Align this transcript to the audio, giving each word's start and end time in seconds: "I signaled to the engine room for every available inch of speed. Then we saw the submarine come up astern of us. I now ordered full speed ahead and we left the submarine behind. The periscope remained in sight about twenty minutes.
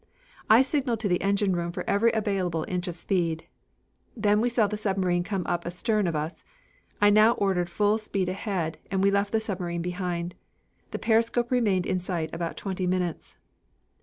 "I 0.49 0.63
signaled 0.63 0.99
to 1.01 1.07
the 1.07 1.21
engine 1.21 1.55
room 1.55 1.71
for 1.71 1.87
every 1.87 2.11
available 2.11 2.65
inch 2.67 2.87
of 2.87 2.95
speed. 2.95 3.45
Then 4.17 4.41
we 4.41 4.49
saw 4.49 4.65
the 4.65 4.75
submarine 4.75 5.23
come 5.23 5.45
up 5.45 5.63
astern 5.63 6.07
of 6.07 6.15
us. 6.15 6.43
I 6.99 7.11
now 7.11 7.33
ordered 7.33 7.69
full 7.69 7.99
speed 7.99 8.27
ahead 8.27 8.79
and 8.89 9.03
we 9.03 9.11
left 9.11 9.31
the 9.31 9.39
submarine 9.39 9.83
behind. 9.83 10.33
The 10.89 10.97
periscope 10.97 11.51
remained 11.51 11.85
in 11.85 11.99
sight 11.99 12.31
about 12.33 12.57
twenty 12.57 12.87
minutes. 12.87 13.37